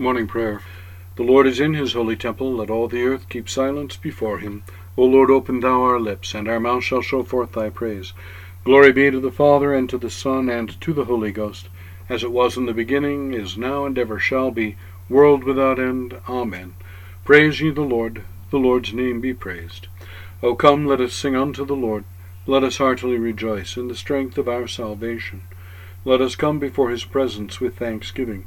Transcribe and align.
Morning 0.00 0.26
Prayer. 0.26 0.62
The 1.16 1.22
Lord 1.22 1.46
is 1.46 1.60
in 1.60 1.74
his 1.74 1.92
holy 1.92 2.16
temple. 2.16 2.54
Let 2.54 2.70
all 2.70 2.88
the 2.88 3.02
earth 3.02 3.28
keep 3.28 3.50
silence 3.50 3.98
before 3.98 4.38
him. 4.38 4.62
O 4.96 5.04
Lord, 5.04 5.30
open 5.30 5.60
thou 5.60 5.82
our 5.82 6.00
lips, 6.00 6.32
and 6.32 6.48
our 6.48 6.58
mouth 6.58 6.84
shall 6.84 7.02
show 7.02 7.22
forth 7.22 7.52
thy 7.52 7.68
praise. 7.68 8.14
Glory 8.64 8.92
be 8.92 9.10
to 9.10 9.20
the 9.20 9.30
Father, 9.30 9.74
and 9.74 9.90
to 9.90 9.98
the 9.98 10.08
Son, 10.08 10.48
and 10.48 10.80
to 10.80 10.94
the 10.94 11.04
Holy 11.04 11.32
Ghost, 11.32 11.68
as 12.08 12.24
it 12.24 12.32
was 12.32 12.56
in 12.56 12.64
the 12.64 12.72
beginning, 12.72 13.34
is 13.34 13.58
now, 13.58 13.84
and 13.84 13.98
ever 13.98 14.18
shall 14.18 14.50
be, 14.50 14.76
world 15.10 15.44
without 15.44 15.78
end. 15.78 16.18
Amen. 16.26 16.76
Praise 17.26 17.60
ye 17.60 17.68
the 17.68 17.82
Lord. 17.82 18.22
The 18.50 18.58
Lord's 18.58 18.94
name 18.94 19.20
be 19.20 19.34
praised. 19.34 19.88
O 20.42 20.54
come, 20.54 20.86
let 20.86 21.02
us 21.02 21.12
sing 21.12 21.36
unto 21.36 21.62
the 21.66 21.76
Lord. 21.76 22.04
Let 22.46 22.64
us 22.64 22.78
heartily 22.78 23.18
rejoice 23.18 23.76
in 23.76 23.88
the 23.88 23.94
strength 23.94 24.38
of 24.38 24.48
our 24.48 24.66
salvation. 24.66 25.42
Let 26.06 26.22
us 26.22 26.36
come 26.36 26.58
before 26.58 26.88
his 26.88 27.04
presence 27.04 27.60
with 27.60 27.76
thanksgiving 27.76 28.46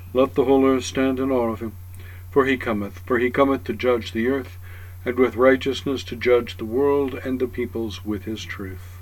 Let 0.13 0.35
the 0.35 0.45
whole 0.45 0.65
earth 0.65 0.83
stand 0.85 1.19
in 1.19 1.31
awe 1.31 1.51
of 1.51 1.61
him. 1.61 1.73
For 2.29 2.45
he 2.45 2.57
cometh, 2.57 2.99
for 2.99 3.19
he 3.19 3.29
cometh 3.29 3.63
to 3.65 3.73
judge 3.73 4.11
the 4.11 4.27
earth, 4.27 4.57
and 5.05 5.17
with 5.17 5.35
righteousness 5.35 6.03
to 6.05 6.15
judge 6.15 6.57
the 6.57 6.65
world 6.65 7.15
and 7.25 7.39
the 7.39 7.47
peoples 7.47 8.05
with 8.05 8.25
his 8.25 8.43
truth. 8.43 9.01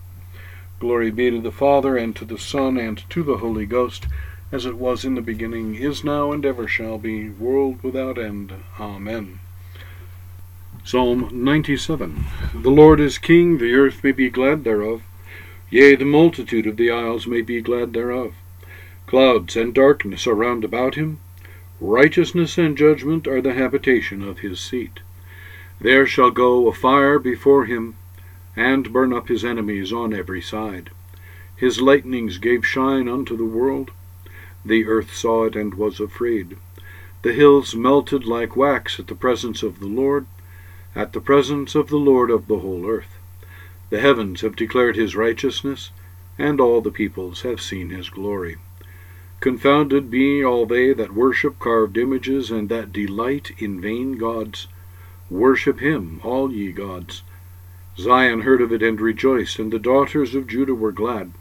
Glory 0.79 1.11
be 1.11 1.29
to 1.29 1.41
the 1.41 1.51
Father, 1.51 1.97
and 1.97 2.15
to 2.15 2.25
the 2.25 2.37
Son, 2.37 2.77
and 2.77 3.07
to 3.09 3.21
the 3.21 3.37
Holy 3.37 3.65
Ghost, 3.65 4.07
as 4.51 4.65
it 4.65 4.77
was 4.77 5.03
in 5.03 5.15
the 5.15 5.21
beginning, 5.21 5.75
is 5.75 6.03
now, 6.03 6.31
and 6.31 6.45
ever 6.45 6.67
shall 6.67 6.97
be, 6.97 7.29
world 7.29 7.83
without 7.83 8.17
end. 8.17 8.53
Amen. 8.79 9.39
Psalm 10.83 11.29
97 11.31 12.25
The 12.55 12.71
Lord 12.71 12.99
is 12.99 13.17
King, 13.17 13.57
the 13.57 13.73
earth 13.75 14.03
may 14.03 14.11
be 14.11 14.29
glad 14.29 14.63
thereof. 14.63 15.03
Yea, 15.69 15.95
the 15.95 16.05
multitude 16.05 16.65
of 16.65 16.77
the 16.77 16.89
isles 16.89 17.27
may 17.27 17.41
be 17.41 17.61
glad 17.61 17.93
thereof. 17.93 18.33
Clouds 19.09 19.55
and 19.55 19.73
darkness 19.73 20.27
are 20.27 20.35
round 20.35 20.63
about 20.63 20.93
him. 20.93 21.17
Righteousness 21.81 22.59
and 22.59 22.77
judgment 22.77 23.27
are 23.27 23.41
the 23.41 23.55
habitation 23.55 24.21
of 24.21 24.41
his 24.41 24.59
seat. 24.59 24.99
There 25.81 26.05
shall 26.05 26.29
go 26.29 26.67
a 26.67 26.71
fire 26.71 27.17
before 27.17 27.65
him, 27.65 27.95
and 28.55 28.93
burn 28.93 29.11
up 29.11 29.27
his 29.27 29.43
enemies 29.43 29.91
on 29.91 30.13
every 30.13 30.43
side. 30.43 30.91
His 31.55 31.81
lightnings 31.81 32.37
gave 32.37 32.63
shine 32.63 33.09
unto 33.09 33.35
the 33.35 33.45
world. 33.45 33.89
The 34.63 34.85
earth 34.85 35.15
saw 35.15 35.45
it 35.45 35.55
and 35.55 35.73
was 35.73 35.99
afraid. 35.99 36.57
The 37.23 37.33
hills 37.33 37.73
melted 37.73 38.25
like 38.25 38.55
wax 38.55 38.99
at 38.99 39.07
the 39.07 39.15
presence 39.15 39.63
of 39.63 39.79
the 39.79 39.87
Lord, 39.87 40.27
at 40.95 41.13
the 41.13 41.19
presence 41.19 41.73
of 41.73 41.87
the 41.87 41.97
Lord 41.97 42.29
of 42.29 42.45
the 42.45 42.59
whole 42.59 42.87
earth. 42.87 43.17
The 43.89 44.01
heavens 44.01 44.41
have 44.41 44.55
declared 44.55 44.95
his 44.95 45.15
righteousness, 45.15 45.89
and 46.37 46.61
all 46.61 46.79
the 46.79 46.91
peoples 46.91 47.41
have 47.41 47.59
seen 47.59 47.89
his 47.89 48.11
glory. 48.11 48.57
Confounded 49.39 50.11
be 50.11 50.43
all 50.43 50.65
they 50.65 50.91
that 50.91 51.13
worship 51.13 51.59
carved 51.59 51.97
images, 51.97 52.51
and 52.51 52.67
that 52.67 52.91
delight 52.91 53.51
in 53.57 53.79
vain 53.79 54.17
gods. 54.17 54.67
Worship 55.29 55.79
him, 55.79 56.19
all 56.23 56.51
ye 56.51 56.73
gods. 56.73 57.23
Zion 57.97 58.41
heard 58.41 58.61
of 58.61 58.73
it 58.73 58.83
and 58.83 58.99
rejoiced, 58.99 59.57
and 59.57 59.71
the 59.71 59.79
daughters 59.79 60.35
of 60.35 60.47
Judah 60.47 60.75
were 60.75 60.91
glad, 60.91 61.31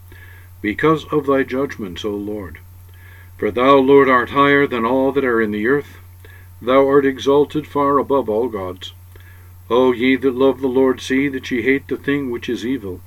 because 0.62 1.06
of 1.06 1.26
thy 1.26 1.42
judgments, 1.42 2.04
O 2.04 2.14
Lord. 2.14 2.58
For 3.37 3.50
thou, 3.50 3.76
Lord, 3.78 4.08
art 4.08 4.31
higher 4.31 4.66
than 4.66 4.84
all 4.84 5.10
that 5.12 5.25
are 5.25 5.41
in 5.41 5.50
the 5.50 5.66
earth. 5.66 5.98
Thou 6.62 6.87
art 6.87 7.04
exalted 7.04 7.66
far 7.66 7.98
above 7.98 8.28
all 8.28 8.48
gods. 8.48 8.92
O 9.70 9.92
ye 9.92 10.16
that 10.16 10.34
love 10.34 10.60
the 10.60 10.69
Lord, 10.69 11.00
see 11.00 11.28
that 11.28 11.50
ye 11.50 11.62
hate 11.62 11.88
the 11.88 11.97
thing 11.97 12.31
which 12.31 12.48
is 12.48 12.64
evil. 12.64 13.00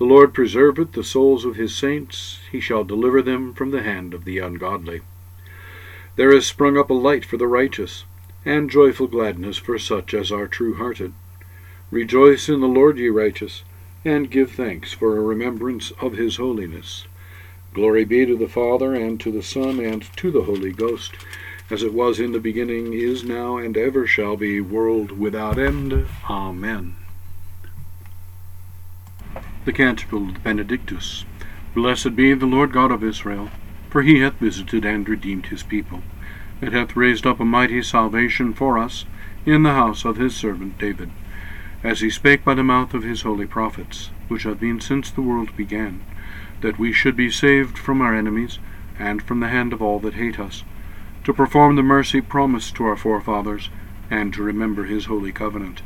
The 0.00 0.06
Lord 0.06 0.32
preserveth 0.32 0.92
the 0.92 1.04
souls 1.04 1.44
of 1.44 1.56
his 1.56 1.74
saints, 1.74 2.40
he 2.50 2.58
shall 2.58 2.84
deliver 2.84 3.20
them 3.20 3.52
from 3.52 3.70
the 3.70 3.82
hand 3.82 4.14
of 4.14 4.24
the 4.24 4.38
ungodly. 4.38 5.02
There 6.16 6.32
is 6.32 6.46
sprung 6.46 6.78
up 6.78 6.88
a 6.88 6.94
light 6.94 7.22
for 7.22 7.36
the 7.36 7.46
righteous, 7.46 8.04
and 8.42 8.70
joyful 8.70 9.08
gladness 9.08 9.58
for 9.58 9.78
such 9.78 10.14
as 10.14 10.32
are 10.32 10.46
true 10.46 10.76
hearted. 10.76 11.12
Rejoice 11.90 12.48
in 12.48 12.60
the 12.60 12.66
Lord, 12.66 12.96
ye 12.96 13.10
righteous, 13.10 13.62
and 14.02 14.30
give 14.30 14.52
thanks 14.52 14.94
for 14.94 15.18
a 15.18 15.22
remembrance 15.22 15.90
of 16.00 16.14
his 16.14 16.36
holiness. 16.36 17.06
Glory 17.74 18.06
be 18.06 18.24
to 18.24 18.38
the 18.38 18.48
Father, 18.48 18.94
and 18.94 19.20
to 19.20 19.30
the 19.30 19.42
Son, 19.42 19.78
and 19.78 20.04
to 20.16 20.30
the 20.30 20.44
Holy 20.44 20.72
Ghost, 20.72 21.12
as 21.68 21.82
it 21.82 21.92
was 21.92 22.18
in 22.18 22.32
the 22.32 22.40
beginning, 22.40 22.94
is 22.94 23.22
now, 23.22 23.58
and 23.58 23.76
ever 23.76 24.06
shall 24.06 24.38
be, 24.38 24.62
world 24.62 25.12
without 25.12 25.58
end. 25.58 26.06
Amen. 26.30 26.96
The 29.66 29.74
Canticle 29.74 30.26
of 30.26 30.34
the 30.34 30.40
Benedictus. 30.40 31.26
Blessed 31.74 32.16
be 32.16 32.32
the 32.32 32.46
Lord 32.46 32.72
God 32.72 32.90
of 32.90 33.04
Israel, 33.04 33.50
for 33.90 34.00
he 34.00 34.20
hath 34.20 34.40
visited 34.40 34.86
and 34.86 35.06
redeemed 35.06 35.46
his 35.46 35.62
people, 35.62 36.02
and 36.62 36.72
hath 36.72 36.96
raised 36.96 37.26
up 37.26 37.40
a 37.40 37.44
mighty 37.44 37.82
salvation 37.82 38.54
for 38.54 38.78
us 38.78 39.04
in 39.44 39.62
the 39.62 39.74
house 39.74 40.06
of 40.06 40.16
his 40.16 40.34
servant 40.34 40.78
David, 40.78 41.10
as 41.84 42.00
he 42.00 42.08
spake 42.08 42.42
by 42.42 42.54
the 42.54 42.62
mouth 42.62 42.94
of 42.94 43.02
his 43.02 43.20
holy 43.20 43.44
prophets, 43.44 44.08
which 44.28 44.44
have 44.44 44.58
been 44.58 44.80
since 44.80 45.10
the 45.10 45.20
world 45.20 45.54
began, 45.58 46.00
that 46.62 46.78
we 46.78 46.90
should 46.90 47.14
be 47.14 47.30
saved 47.30 47.76
from 47.76 48.00
our 48.00 48.14
enemies, 48.14 48.58
and 48.98 49.22
from 49.22 49.40
the 49.40 49.48
hand 49.48 49.74
of 49.74 49.82
all 49.82 49.98
that 50.00 50.14
hate 50.14 50.40
us, 50.40 50.64
to 51.22 51.34
perform 51.34 51.76
the 51.76 51.82
mercy 51.82 52.22
promised 52.22 52.74
to 52.76 52.84
our 52.86 52.96
forefathers, 52.96 53.68
and 54.10 54.32
to 54.32 54.42
remember 54.42 54.84
his 54.84 55.04
holy 55.04 55.32
covenant, 55.32 55.82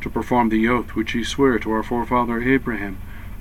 to 0.00 0.08
perform 0.08 0.48
the 0.48 0.66
oath 0.66 0.94
which 0.94 1.12
he 1.12 1.22
sware 1.22 1.58
to 1.58 1.70
our 1.70 1.82
forefather 1.82 2.42
Abraham, 2.42 2.96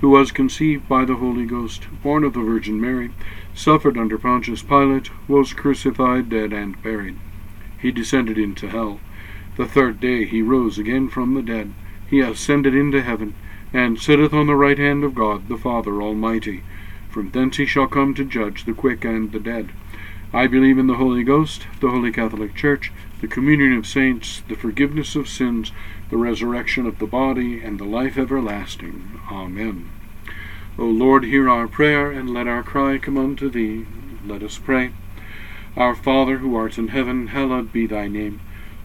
who 0.00 0.10
was 0.10 0.30
conceived 0.30 0.88
by 0.88 1.04
the 1.04 1.16
Holy 1.16 1.46
Ghost, 1.46 1.86
born 2.02 2.24
of 2.24 2.34
the 2.34 2.40
Virgin 2.40 2.80
Mary, 2.80 3.10
suffered 3.54 3.96
under 3.96 4.18
Pontius 4.18 4.62
Pilate, 4.62 5.10
was 5.28 5.52
crucified, 5.52 6.28
dead, 6.28 6.52
and 6.52 6.80
buried. 6.82 7.16
He 7.80 7.90
descended 7.90 8.36
into 8.36 8.68
hell. 8.68 9.00
The 9.56 9.66
third 9.66 10.00
day 10.00 10.24
he 10.24 10.42
rose 10.42 10.78
again 10.78 11.08
from 11.08 11.34
the 11.34 11.42
dead. 11.42 11.72
He 12.08 12.20
ascended 12.20 12.74
into 12.74 13.02
heaven, 13.02 13.34
and 13.72 13.98
sitteth 13.98 14.34
on 14.34 14.46
the 14.46 14.54
right 14.54 14.78
hand 14.78 15.02
of 15.02 15.14
God 15.14 15.48
the 15.48 15.56
Father 15.56 16.02
Almighty. 16.02 16.62
From 17.08 17.30
thence 17.30 17.56
he 17.56 17.64
shall 17.64 17.86
come 17.86 18.12
to 18.14 18.24
judge 18.24 18.64
the 18.64 18.74
quick 18.74 19.04
and 19.04 19.32
the 19.32 19.40
dead. 19.40 19.70
I 20.36 20.46
believe 20.46 20.76
in 20.76 20.86
the 20.86 20.96
Holy 20.96 21.24
Ghost, 21.24 21.66
the 21.80 21.88
Holy 21.88 22.12
Catholic 22.12 22.54
Church, 22.54 22.92
the 23.22 23.26
communion 23.26 23.72
of 23.72 23.86
saints, 23.86 24.42
the 24.46 24.54
forgiveness 24.54 25.16
of 25.16 25.30
sins, 25.30 25.72
the 26.10 26.18
resurrection 26.18 26.84
of 26.84 26.98
the 26.98 27.06
body, 27.06 27.62
and 27.62 27.80
the 27.80 27.86
life 27.86 28.18
everlasting. 28.18 29.18
Amen. 29.32 29.90
O 30.78 30.84
Lord, 30.84 31.24
hear 31.24 31.48
our 31.48 31.66
prayer, 31.66 32.10
and 32.10 32.34
let 32.34 32.46
our 32.46 32.62
cry 32.62 32.98
come 32.98 33.16
unto 33.16 33.48
thee. 33.48 33.86
Let 34.26 34.42
us 34.42 34.58
pray. 34.58 34.92
Our 35.74 35.94
Father, 35.94 36.36
who 36.36 36.54
art 36.54 36.76
in 36.76 36.88
heaven, 36.88 37.28
hallowed 37.28 37.72
be 37.72 37.86
thy 37.86 38.06
name. 38.06 38.42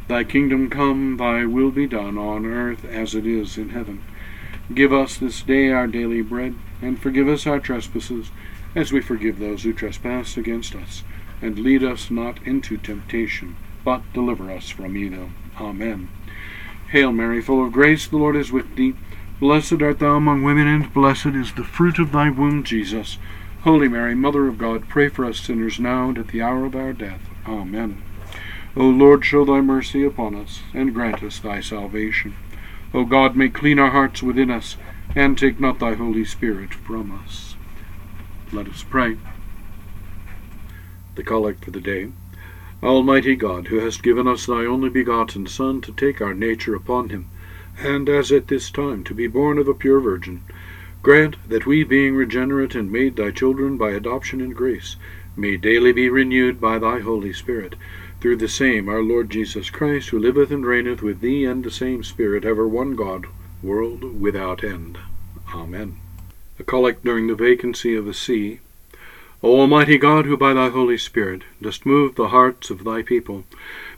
Thy 0.07 0.23
kingdom 0.23 0.69
come, 0.69 1.17
thy 1.17 1.43
will 1.43 1.71
be 1.71 1.85
done, 1.85 2.17
on 2.17 2.45
earth 2.45 2.85
as 2.85 3.13
it 3.13 3.25
is 3.25 3.57
in 3.57 3.71
heaven. 3.71 4.01
Give 4.73 4.93
us 4.93 5.17
this 5.17 5.41
day 5.41 5.69
our 5.69 5.87
daily 5.87 6.21
bread, 6.21 6.55
and 6.81 6.97
forgive 6.97 7.27
us 7.27 7.45
our 7.45 7.59
trespasses, 7.59 8.31
as 8.73 8.93
we 8.93 9.01
forgive 9.01 9.39
those 9.39 9.63
who 9.63 9.73
trespass 9.73 10.37
against 10.37 10.75
us. 10.75 11.03
And 11.41 11.59
lead 11.59 11.83
us 11.83 12.11
not 12.11 12.45
into 12.45 12.77
temptation, 12.77 13.55
but 13.83 14.01
deliver 14.13 14.51
us 14.51 14.69
from 14.69 14.95
evil. 14.95 15.29
Amen. 15.59 16.09
Hail 16.91 17.11
Mary, 17.11 17.41
full 17.41 17.65
of 17.65 17.71
grace, 17.71 18.07
the 18.07 18.17
Lord 18.17 18.35
is 18.35 18.51
with 18.51 18.75
thee. 18.75 18.95
Blessed 19.39 19.81
art 19.81 19.99
thou 19.99 20.15
among 20.15 20.43
women, 20.43 20.67
and 20.67 20.93
blessed 20.93 21.27
is 21.27 21.53
the 21.53 21.63
fruit 21.63 21.97
of 21.97 22.11
thy 22.11 22.29
womb, 22.29 22.63
Jesus. 22.63 23.17
Holy 23.63 23.87
Mary, 23.87 24.13
Mother 24.13 24.47
of 24.47 24.57
God, 24.57 24.87
pray 24.87 25.07
for 25.09 25.25
us 25.25 25.39
sinners 25.39 25.79
now 25.79 26.09
and 26.09 26.17
at 26.17 26.27
the 26.27 26.41
hour 26.41 26.65
of 26.65 26.75
our 26.75 26.93
death. 26.93 27.21
Amen. 27.47 28.01
O 28.75 28.85
Lord, 28.85 29.25
show 29.25 29.43
thy 29.43 29.61
mercy 29.61 30.03
upon 30.03 30.35
us, 30.35 30.61
and 30.73 30.93
grant 30.93 31.23
us 31.23 31.39
thy 31.39 31.59
salvation. 31.59 32.35
O 32.93 33.03
God, 33.03 33.35
make 33.35 33.53
clean 33.53 33.79
our 33.79 33.91
hearts 33.91 34.21
within 34.21 34.51
us, 34.51 34.77
and 35.15 35.37
take 35.37 35.59
not 35.59 35.79
thy 35.79 35.95
Holy 35.95 36.25
Spirit 36.25 36.73
from 36.73 37.11
us. 37.11 37.55
Let 38.51 38.67
us 38.67 38.83
pray. 38.83 39.17
The 41.15 41.23
Collect 41.23 41.65
for 41.65 41.71
the 41.71 41.81
Day. 41.81 42.11
Almighty 42.81 43.35
God, 43.35 43.67
who 43.67 43.79
hast 43.79 44.01
given 44.01 44.27
us 44.27 44.45
thy 44.45 44.65
only 44.65 44.89
begotten 44.89 45.45
Son 45.45 45.81
to 45.81 45.91
take 45.91 46.21
our 46.21 46.33
nature 46.33 46.73
upon 46.73 47.09
him, 47.09 47.27
and 47.77 48.07
as 48.09 48.31
at 48.31 48.47
this 48.47 48.71
time 48.71 49.03
to 49.03 49.13
be 49.13 49.27
born 49.27 49.57
of 49.57 49.67
a 49.67 49.73
pure 49.73 49.99
virgin, 49.99 50.41
grant 51.03 51.35
that 51.47 51.65
we, 51.65 51.83
being 51.83 52.15
regenerate 52.15 52.75
and 52.75 52.91
made 52.91 53.15
thy 53.15 53.29
children 53.29 53.77
by 53.77 53.91
adoption 53.91 54.39
and 54.39 54.55
grace, 54.55 54.95
may 55.35 55.57
daily 55.57 55.91
be 55.91 56.09
renewed 56.09 56.59
by 56.59 56.79
thy 56.79 56.99
Holy 56.99 57.33
Spirit, 57.33 57.75
through 58.19 58.37
the 58.37 58.47
same 58.47 58.87
our 58.87 59.03
Lord 59.03 59.29
Jesus 59.29 59.69
Christ, 59.69 60.09
who 60.09 60.19
liveth 60.19 60.51
and 60.51 60.65
reigneth 60.65 61.01
with 61.01 61.21
thee 61.21 61.45
and 61.45 61.63
the 61.63 61.71
same 61.71 62.03
Spirit, 62.03 62.45
ever 62.45 62.67
one 62.67 62.95
God, 62.95 63.25
world 63.61 64.19
without 64.21 64.63
end. 64.63 64.97
Amen. 65.53 65.97
A 66.57 66.63
collect 66.63 67.03
during 67.03 67.27
the 67.27 67.35
vacancy 67.35 67.95
of 67.95 68.07
a 68.07 68.13
see. 68.13 68.59
O 69.43 69.59
Almighty 69.59 69.97
God, 69.97 70.25
who 70.25 70.37
by 70.37 70.53
thy 70.53 70.69
Holy 70.69 70.99
Spirit 70.99 71.41
dost 71.59 71.83
move 71.83 72.13
the 72.13 72.27
hearts 72.27 72.69
of 72.69 72.83
thy 72.83 73.01
people, 73.01 73.43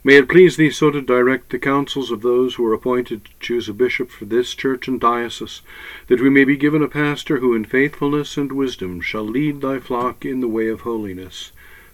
may 0.02 0.16
it 0.16 0.30
please 0.30 0.56
thee 0.56 0.70
so 0.70 0.90
to 0.90 1.02
direct 1.02 1.50
the 1.50 1.60
counsels 1.60 2.12
of 2.12 2.22
those 2.22 2.56
who 2.56 2.66
are 2.66 2.74
appointed 2.74 3.26
to 3.26 3.32
choose 3.42 3.68
a 3.68 3.74
bishop 3.74 4.10
for 4.10 4.24
this 4.24 4.54
church 4.56 4.88
and 4.88 5.02
diocese, 5.02 5.62
that 6.08 6.22
we 6.22 6.30
may 6.30 6.46
be 6.46 6.56
given 6.56 6.82
a 6.82 6.88
pastor 6.88 7.40
who 7.40 7.54
in 7.54 7.66
faithfulness 7.66 8.38
and 8.38 8.54
wisdom 8.54 9.02
shall 9.02 9.26
lead 9.26 9.60
thy 9.60 9.80
flock 9.80 10.24
in 10.24 10.40
the 10.40 10.48
way 10.48 10.70
of 10.70 10.82
holiness, 10.82 11.52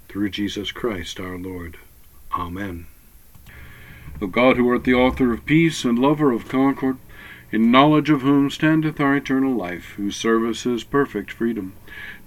through 0.07 0.29
Jesus 0.29 0.71
Christ 0.71 1.19
our 1.19 1.37
Lord. 1.37 1.77
Amen. 2.33 2.85
O 4.21 4.27
God, 4.27 4.57
who 4.57 4.69
art 4.69 4.83
the 4.83 4.93
author 4.93 5.33
of 5.33 5.47
peace 5.47 5.83
and 5.83 5.97
lover 5.97 6.31
of 6.31 6.47
concord, 6.47 6.97
in 7.51 7.71
knowledge 7.71 8.09
of 8.09 8.21
whom 8.21 8.49
standeth 8.49 8.99
our 8.99 9.15
eternal 9.15 9.55
life, 9.55 9.93
whose 9.97 10.15
service 10.15 10.65
is 10.65 10.83
perfect 10.83 11.31
freedom, 11.31 11.73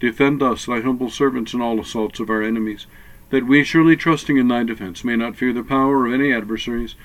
defend 0.00 0.42
us, 0.42 0.66
thy 0.66 0.80
humble 0.80 1.10
servants, 1.10 1.54
in 1.54 1.60
all 1.60 1.80
assaults 1.80 2.18
of 2.18 2.28
our 2.28 2.42
enemies, 2.42 2.86
that 3.30 3.46
we, 3.46 3.62
surely 3.62 3.96
trusting 3.96 4.36
in 4.36 4.48
thy 4.48 4.62
defence, 4.62 5.04
may 5.04 5.16
not 5.16 5.36
fear 5.36 5.52
the 5.52 5.62
power 5.62 6.06
of 6.06 6.12
any 6.12 6.32
adversaries. 6.32 6.96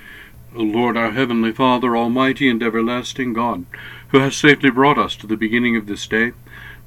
O 0.56 0.64
Lord, 0.64 0.98
our 0.98 1.12
heavenly 1.12 1.52
Father, 1.52 1.96
almighty 1.96 2.50
and 2.50 2.64
everlasting 2.64 3.34
God, 3.34 3.66
who 4.10 4.20
hast 4.20 4.40
safely 4.40 4.72
brought 4.72 4.98
us 4.98 5.16
to 5.18 5.28
the 5.28 5.38
beginning 5.38 5.76
of 5.76 5.86
this 5.86 6.08
day, 6.08 6.32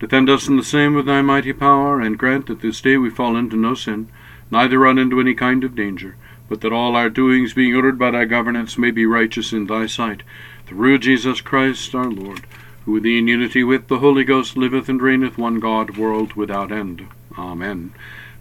defend 0.00 0.28
us 0.28 0.48
in 0.48 0.56
the 0.56 0.64
same 0.64 0.94
with 0.94 1.06
thy 1.06 1.22
mighty 1.22 1.52
power, 1.52 2.00
and 2.00 2.18
grant 2.18 2.46
that 2.46 2.60
this 2.60 2.80
day 2.80 2.96
we 2.96 3.08
fall 3.08 3.36
into 3.36 3.56
no 3.56 3.74
sin, 3.74 4.08
neither 4.50 4.80
run 4.80 4.98
into 4.98 5.20
any 5.20 5.34
kind 5.34 5.62
of 5.62 5.76
danger, 5.76 6.16
but 6.48 6.60
that 6.62 6.72
all 6.72 6.96
our 6.96 7.08
doings, 7.08 7.54
being 7.54 7.76
ordered 7.76 7.98
by 7.98 8.10
thy 8.10 8.24
governance, 8.24 8.76
may 8.76 8.90
be 8.90 9.06
righteous 9.06 9.52
in 9.52 9.66
thy 9.66 9.86
sight, 9.86 10.22
through 10.70 10.96
Jesus 10.99 11.40
Christ 11.40 11.96
our 11.96 12.08
Lord, 12.08 12.46
who 12.84 12.96
in 12.96 13.26
unity 13.26 13.64
with 13.64 13.88
the 13.88 13.99
Holy 13.99 14.22
Ghost 14.22 14.56
liveth 14.56 14.88
and 14.88 15.02
reigneth 15.02 15.37
one 15.37 15.58
God, 15.58 15.96
world 15.96 16.34
without 16.34 16.70
end. 16.70 17.08
Amen. 17.37 17.93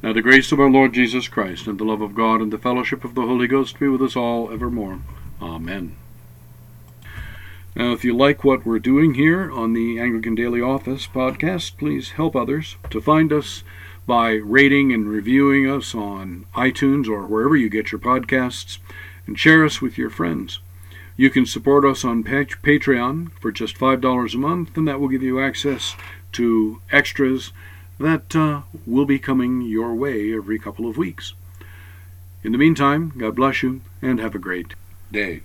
Now 0.04 0.14
the 0.14 0.22
grace 0.22 0.52
of 0.52 0.60
our 0.60 0.70
Lord 0.70 0.94
Jesus 0.94 1.28
Christ, 1.28 1.66
and 1.66 1.80
the 1.80 1.84
love 1.84 2.02
of 2.02 2.14
God, 2.14 2.40
and 2.40 2.54
the 2.54 2.60
fellowship 2.60 3.04
of 3.04 3.16
the 3.16 3.24
Holy 3.24 3.48
Ghost 3.48 3.80
be 3.80 3.88
with 3.88 4.04
us 4.04 4.16
all 4.16 4.52
evermore. 4.52 5.00
Amen. 5.42 5.96
Now, 7.76 7.94
if 7.94 8.04
you 8.04 8.16
like 8.16 8.44
what 8.44 8.64
we're 8.64 8.78
doing 8.78 9.16
here 9.16 9.52
on 9.52 9.74
the 9.74 10.00
Anglican 10.00 10.36
Daily 10.36 10.62
Office 10.62 11.08
podcast, 11.08 11.78
please 11.78 12.12
help 12.12 12.36
others 12.36 12.78
to 12.92 13.02
find 13.02 13.34
us 13.34 13.64
by 14.06 14.34
rating 14.34 14.94
and 14.94 15.10
reviewing 15.10 15.68
us 15.68 15.96
on 15.96 16.46
iTunes 16.54 17.08
or 17.08 17.25
wherever 17.25 17.56
you 17.56 17.70
get 17.70 17.92
your 17.92 18.00
podcasts, 18.00 18.78
and 19.25 19.40
share 19.40 19.66
us 19.66 19.82
with 19.82 19.98
your 19.98 20.12
friends. 20.12 20.60
You 21.19 21.30
can 21.30 21.45
support 21.45 21.83
us 21.83 22.06
on 22.06 22.24
Patreon 22.24 23.33
for 23.42 23.51
just 23.51 23.77
$5 23.77 24.33
a 24.33 24.38
month, 24.38 24.77
and 24.77 24.88
that 24.88 25.01
will 25.01 25.10
give 25.10 25.21
you 25.21 25.38
access 25.42 25.98
to 26.31 26.81
extras 26.94 27.51
that 28.00 28.33
uh, 28.38 28.62
will 28.86 29.04
be 29.04 29.19
coming 29.19 29.62
your 29.62 29.94
way 29.94 30.33
every 30.33 30.57
couple 30.57 30.89
of 30.89 30.95
weeks. 30.95 31.33
In 32.42 32.54
the 32.54 32.57
meantime, 32.57 33.12
God 33.18 33.36
bless 33.36 33.62
you 33.62 33.81
and 34.01 34.21
have 34.21 34.33
a 34.33 34.39
great 34.39 34.75
day. 35.12 35.42